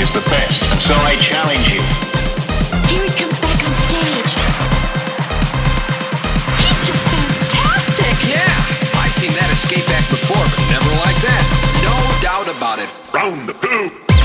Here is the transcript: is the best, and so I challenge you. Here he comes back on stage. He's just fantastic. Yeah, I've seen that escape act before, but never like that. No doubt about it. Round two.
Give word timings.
is 0.00 0.12
the 0.12 0.20
best, 0.28 0.62
and 0.70 0.80
so 0.80 0.94
I 0.94 1.16
challenge 1.16 1.72
you. 1.72 1.80
Here 2.88 3.02
he 3.02 3.12
comes 3.16 3.38
back 3.40 3.56
on 3.64 3.72
stage. 3.88 4.32
He's 6.60 6.80
just 6.84 7.06
fantastic. 7.08 8.14
Yeah, 8.28 8.44
I've 9.00 9.14
seen 9.14 9.32
that 9.32 9.48
escape 9.52 9.88
act 9.88 10.10
before, 10.10 10.44
but 10.44 10.60
never 10.68 10.90
like 11.00 11.16
that. 11.24 11.44
No 11.80 11.96
doubt 12.20 12.48
about 12.56 12.78
it. 12.78 12.90
Round 13.14 13.48
two. 13.60 14.15